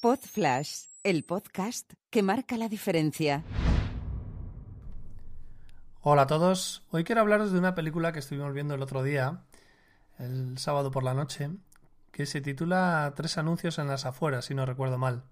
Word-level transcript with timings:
Pod 0.00 0.20
Flash, 0.20 0.84
el 1.02 1.24
podcast 1.24 1.92
que 2.08 2.22
marca 2.22 2.56
la 2.56 2.70
diferencia. 2.70 3.44
Hola 6.00 6.22
a 6.22 6.26
todos, 6.26 6.86
hoy 6.90 7.04
quiero 7.04 7.20
hablaros 7.20 7.52
de 7.52 7.58
una 7.58 7.74
película 7.74 8.10
que 8.10 8.20
estuvimos 8.20 8.54
viendo 8.54 8.74
el 8.74 8.80
otro 8.80 9.02
día, 9.02 9.42
el 10.18 10.56
sábado 10.56 10.90
por 10.90 11.02
la 11.02 11.12
noche, 11.12 11.50
que 12.12 12.24
se 12.24 12.40
titula 12.40 13.12
Tres 13.14 13.36
anuncios 13.36 13.78
en 13.78 13.88
las 13.88 14.06
afueras, 14.06 14.46
si 14.46 14.54
no 14.54 14.64
recuerdo 14.64 14.96
mal. 14.96 15.22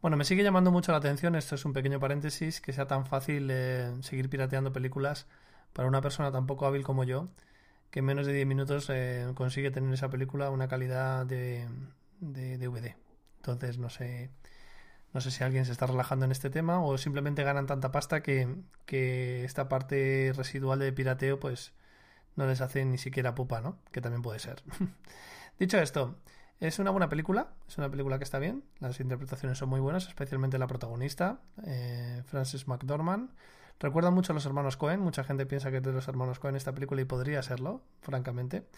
Bueno, 0.00 0.16
me 0.16 0.24
sigue 0.24 0.42
llamando 0.42 0.70
mucho 0.70 0.92
la 0.92 0.96
atención, 0.96 1.34
esto 1.34 1.56
es 1.56 1.64
un 1.66 1.74
pequeño 1.74 2.00
paréntesis, 2.00 2.62
que 2.62 2.72
sea 2.72 2.86
tan 2.86 3.04
fácil 3.04 3.48
eh, 3.50 3.92
seguir 4.00 4.30
pirateando 4.30 4.72
películas 4.72 5.26
para 5.74 5.86
una 5.86 6.00
persona 6.00 6.32
tan 6.32 6.46
poco 6.46 6.64
hábil 6.64 6.82
como 6.82 7.04
yo, 7.04 7.28
que 7.90 7.98
en 7.98 8.06
menos 8.06 8.24
de 8.24 8.32
10 8.32 8.46
minutos 8.46 8.88
eh, 8.88 9.30
consigue 9.34 9.70
tener 9.70 9.92
esa 9.92 10.08
película 10.08 10.48
una 10.48 10.66
calidad 10.66 11.26
de, 11.26 11.68
de 12.20 12.56
DVD. 12.56 13.01
Entonces 13.42 13.76
no 13.76 13.90
sé, 13.90 14.30
no 15.12 15.20
sé 15.20 15.32
si 15.32 15.42
alguien 15.42 15.64
se 15.64 15.72
está 15.72 15.86
relajando 15.86 16.24
en 16.26 16.30
este 16.30 16.48
tema 16.48 16.80
o 16.80 16.96
simplemente 16.96 17.42
ganan 17.42 17.66
tanta 17.66 17.90
pasta 17.90 18.22
que, 18.22 18.48
esta 19.44 19.68
parte 19.68 20.32
residual 20.36 20.78
de 20.78 20.92
pirateo 20.92 21.40
pues 21.40 21.72
no 22.36 22.46
les 22.46 22.60
hace 22.60 22.84
ni 22.84 22.98
siquiera 22.98 23.34
pupa, 23.34 23.60
¿no? 23.60 23.78
Que 23.90 24.00
también 24.00 24.22
puede 24.22 24.38
ser. 24.38 24.62
Dicho 25.58 25.78
esto, 25.78 26.14
es 26.60 26.78
una 26.78 26.92
buena 26.92 27.08
película, 27.08 27.48
es 27.66 27.78
una 27.78 27.90
película 27.90 28.18
que 28.18 28.24
está 28.24 28.38
bien, 28.38 28.62
las 28.78 29.00
interpretaciones 29.00 29.58
son 29.58 29.70
muy 29.70 29.80
buenas, 29.80 30.06
especialmente 30.06 30.56
la 30.58 30.68
protagonista, 30.68 31.40
eh, 31.66 32.22
Frances 32.26 32.68
McDormand. 32.68 33.30
Recuerda 33.80 34.12
mucho 34.12 34.32
a 34.32 34.34
los 34.34 34.46
hermanos 34.46 34.76
Cohen, 34.76 35.00
mucha 35.00 35.24
gente 35.24 35.46
piensa 35.46 35.72
que 35.72 35.78
es 35.78 35.82
de 35.82 35.92
los 35.92 36.06
hermanos 36.06 36.38
Cohen 36.38 36.54
esta 36.54 36.72
película 36.72 37.00
y 37.02 37.06
podría 37.06 37.42
serlo, 37.42 37.82
francamente. 38.02 38.68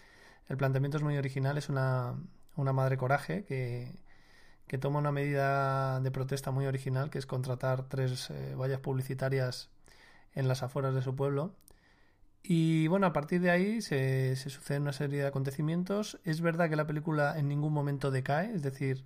El 0.49 0.57
planteamiento 0.57 0.97
es 0.97 1.03
muy 1.03 1.17
original, 1.17 1.59
es 1.59 1.69
una, 1.69 2.15
una 2.55 2.73
madre 2.73 2.97
coraje 2.97 3.43
que, 3.45 3.93
que 4.67 4.77
toma 4.77 4.99
una 4.99 5.11
medida 5.11 5.99
de 5.99 6.11
protesta 6.11 6.51
muy 6.51 6.65
original, 6.65 7.09
que 7.09 7.19
es 7.19 7.25
contratar 7.25 7.83
tres 7.87 8.29
eh, 8.29 8.55
vallas 8.55 8.79
publicitarias 8.79 9.69
en 10.33 10.47
las 10.47 10.63
afueras 10.63 10.93
de 10.95 11.01
su 11.01 11.15
pueblo. 11.15 11.53
Y 12.43 12.87
bueno, 12.87 13.07
a 13.07 13.13
partir 13.13 13.41
de 13.41 13.51
ahí 13.51 13.81
se, 13.81 14.35
se 14.35 14.49
suceden 14.49 14.83
una 14.83 14.93
serie 14.93 15.21
de 15.21 15.27
acontecimientos. 15.27 16.19
Es 16.23 16.41
verdad 16.41 16.69
que 16.69 16.75
la 16.75 16.87
película 16.87 17.37
en 17.37 17.47
ningún 17.47 17.73
momento 17.73 18.11
decae, 18.11 18.53
es 18.53 18.61
decir, 18.61 19.03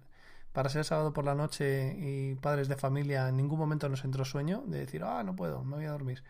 para 0.53 0.69
ser 0.69 0.83
sábado 0.83 1.13
por 1.13 1.25
la 1.25 1.35
noche 1.35 1.95
y 1.97 2.35
padres 2.35 2.67
de 2.67 2.75
familia, 2.75 3.29
en 3.29 3.37
ningún 3.37 3.59
momento 3.59 3.87
nos 3.87 4.03
entró 4.03 4.25
sueño 4.25 4.63
de 4.65 4.79
decir, 4.79 5.03
ah, 5.03 5.23
no 5.23 5.35
puedo, 5.35 5.63
me 5.63 5.77
voy 5.77 5.85
a 5.85 5.91
dormir. 5.91 6.23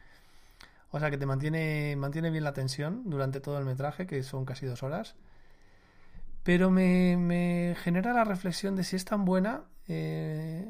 O 0.92 1.00
sea 1.00 1.10
que 1.12 1.18
te 1.18 1.26
mantiene, 1.26 1.96
mantiene 1.98 2.30
bien 2.30 2.44
la 2.44 2.54
tensión 2.54 3.10
durante 3.10 3.40
todo 3.40 3.58
el 3.60 3.66
metraje, 3.66 4.08
que 4.08 4.24
son 4.24 4.46
casi 4.46 4.66
dos 4.66 4.84
horas. 4.84 5.16
Pero 6.50 6.72
me, 6.72 7.16
me 7.16 7.76
genera 7.78 8.12
la 8.12 8.24
reflexión 8.24 8.76
de 8.76 8.84
si 8.84 8.96
es 8.96 9.06
tan 9.06 9.24
buena 9.24 9.66
eh, 9.88 10.68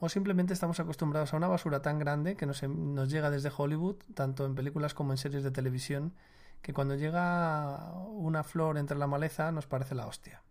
o 0.00 0.08
simplemente 0.08 0.52
estamos 0.52 0.80
acostumbrados 0.80 1.32
a 1.32 1.36
una 1.36 1.46
basura 1.46 1.80
tan 1.80 2.00
grande 2.00 2.34
que 2.34 2.44
nos, 2.44 2.60
nos 2.64 3.08
llega 3.08 3.30
desde 3.30 3.52
Hollywood, 3.56 3.98
tanto 4.14 4.44
en 4.44 4.56
películas 4.56 4.94
como 4.94 5.12
en 5.12 5.18
series 5.18 5.44
de 5.44 5.52
televisión, 5.52 6.12
que 6.60 6.72
cuando 6.72 6.96
llega 6.96 7.92
una 8.08 8.42
flor 8.42 8.78
entre 8.78 8.98
la 8.98 9.06
maleza 9.06 9.52
nos 9.52 9.68
parece 9.68 9.94
la 9.94 10.08
hostia. 10.08 10.42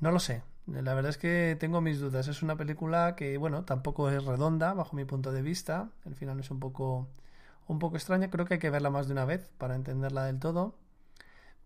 No 0.00 0.10
lo 0.10 0.20
sé. 0.20 0.42
La 0.66 0.94
verdad 0.94 1.10
es 1.10 1.18
que 1.18 1.54
tengo 1.60 1.82
mis 1.82 2.00
dudas. 2.00 2.28
Es 2.28 2.42
una 2.42 2.56
película 2.56 3.14
que, 3.14 3.36
bueno, 3.36 3.66
tampoco 3.66 4.08
es 4.08 4.24
redonda 4.24 4.72
bajo 4.72 4.96
mi 4.96 5.04
punto 5.04 5.32
de 5.32 5.42
vista. 5.42 5.90
El 6.06 6.14
final 6.14 6.40
es 6.40 6.50
un 6.50 6.60
poco, 6.60 7.08
un 7.66 7.78
poco 7.78 7.96
extraña. 7.96 8.30
Creo 8.30 8.46
que 8.46 8.54
hay 8.54 8.60
que 8.60 8.70
verla 8.70 8.88
más 8.88 9.06
de 9.06 9.12
una 9.12 9.26
vez 9.26 9.50
para 9.58 9.74
entenderla 9.74 10.24
del 10.24 10.38
todo. 10.38 10.78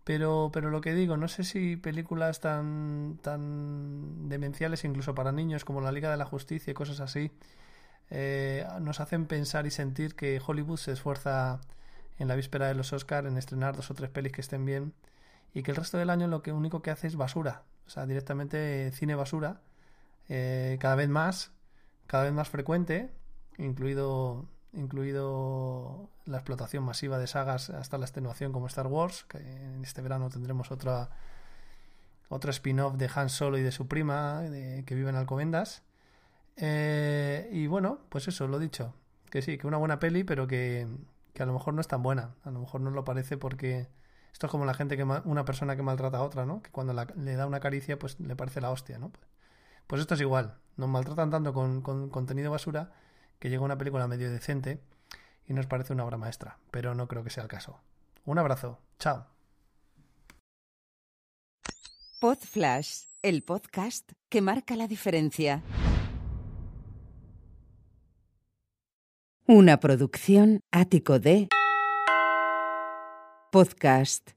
Pero, 0.09 0.49
pero 0.51 0.71
lo 0.71 0.81
que 0.81 0.95
digo, 0.95 1.17
no 1.17 1.27
sé 1.27 1.43
si 1.43 1.75
películas 1.77 2.39
tan, 2.39 3.19
tan 3.21 4.27
demenciales, 4.27 4.83
incluso 4.83 5.13
para 5.13 5.31
niños, 5.31 5.65
como 5.65 5.81
La 5.81 5.91
Liga 5.91 6.09
de 6.09 6.17
la 6.17 6.25
Justicia 6.25 6.71
y 6.71 6.73
cosas 6.73 6.99
así, 6.99 7.29
eh, 8.09 8.65
nos 8.81 9.01
hacen 9.01 9.27
pensar 9.27 9.67
y 9.67 9.69
sentir 9.69 10.15
que 10.15 10.41
Hollywood 10.43 10.77
se 10.77 10.93
esfuerza 10.93 11.61
en 12.17 12.27
la 12.27 12.33
víspera 12.33 12.67
de 12.67 12.73
los 12.73 12.91
Oscars 12.91 13.27
en 13.27 13.37
estrenar 13.37 13.75
dos 13.75 13.91
o 13.91 13.93
tres 13.93 14.09
pelis 14.09 14.31
que 14.31 14.41
estén 14.41 14.65
bien 14.65 14.93
y 15.53 15.61
que 15.61 15.69
el 15.69 15.77
resto 15.77 15.99
del 15.99 16.09
año 16.09 16.27
lo 16.27 16.41
que 16.41 16.53
único 16.53 16.81
que 16.81 16.89
hace 16.89 17.05
es 17.05 17.15
basura, 17.15 17.61
o 17.85 17.91
sea, 17.91 18.07
directamente 18.07 18.91
cine 18.93 19.13
basura, 19.13 19.61
eh, 20.27 20.79
cada 20.79 20.95
vez 20.95 21.09
más, 21.09 21.51
cada 22.07 22.23
vez 22.23 22.33
más 22.33 22.49
frecuente, 22.49 23.11
incluido 23.59 24.47
incluido 24.73 26.09
la 26.25 26.37
explotación 26.37 26.83
masiva 26.83 27.17
de 27.17 27.27
sagas 27.27 27.69
hasta 27.69 27.97
la 27.97 28.05
extenuación 28.05 28.51
como 28.51 28.67
Star 28.67 28.87
Wars, 28.87 29.25
que 29.27 29.37
en 29.37 29.83
este 29.83 30.01
verano 30.01 30.29
tendremos 30.29 30.71
otra 30.71 31.09
otro 32.29 32.51
spin-off 32.51 32.95
de 32.95 33.09
Han 33.13 33.29
Solo 33.29 33.57
y 33.57 33.63
de 33.63 33.71
su 33.71 33.87
prima 33.87 34.41
de, 34.41 34.83
que 34.85 34.95
viven 34.95 35.15
en 35.15 35.21
Alcobendas. 35.21 35.83
Eh, 36.55 37.49
y 37.51 37.67
bueno, 37.67 37.99
pues 38.09 38.27
eso, 38.27 38.47
lo 38.47 38.59
dicho, 38.59 38.93
que 39.29 39.41
sí, 39.41 39.57
que 39.57 39.67
una 39.67 39.77
buena 39.77 39.99
peli, 39.99 40.23
pero 40.23 40.47
que, 40.47 40.87
que, 41.33 41.43
a 41.43 41.45
lo 41.45 41.53
mejor 41.53 41.73
no 41.73 41.81
es 41.81 41.87
tan 41.87 42.03
buena, 42.03 42.35
a 42.43 42.51
lo 42.51 42.59
mejor 42.59 42.81
no 42.81 42.91
lo 42.91 43.03
parece 43.03 43.37
porque 43.37 43.87
esto 44.31 44.45
es 44.45 44.51
como 44.51 44.65
la 44.65 44.73
gente 44.73 44.95
que 44.95 45.03
una 45.03 45.45
persona 45.45 45.75
que 45.75 45.81
maltrata 45.81 46.17
a 46.17 46.23
otra, 46.23 46.45
¿no? 46.45 46.61
Que 46.61 46.69
cuando 46.69 46.93
le 46.93 47.35
da 47.35 47.47
una 47.47 47.59
caricia, 47.59 47.97
pues 47.97 48.19
le 48.19 48.35
parece 48.35 48.61
la 48.61 48.69
hostia, 48.71 48.99
¿no? 48.99 49.11
Pues 49.87 50.01
esto 50.01 50.13
es 50.13 50.21
igual, 50.21 50.55
nos 50.77 50.89
maltratan 50.89 51.31
tanto 51.31 51.53
con, 51.53 51.81
con 51.81 52.09
contenido 52.09 52.51
basura 52.51 52.91
que 53.39 53.49
llega 53.49 53.63
una 53.63 53.77
película 53.77 54.07
medio 54.07 54.31
decente 54.31 54.79
y 55.47 55.53
nos 55.53 55.65
parece 55.65 55.93
una 55.93 56.05
obra 56.05 56.17
maestra, 56.17 56.57
pero 56.71 56.93
no 56.93 57.07
creo 57.07 57.23
que 57.23 57.29
sea 57.29 57.43
el 57.43 57.49
caso. 57.49 57.79
Un 58.25 58.37
abrazo, 58.37 58.79
chao. 58.99 59.25
Pod 62.19 62.37
Flash, 62.37 63.05
el 63.21 63.43
podcast 63.43 64.11
que 64.27 64.41
marca 64.41 64.75
la 64.75 64.87
diferencia. 64.87 65.63
Una 69.45 69.79
producción 69.79 70.59
ático 70.71 71.19
de 71.19 71.47
podcast 73.51 74.31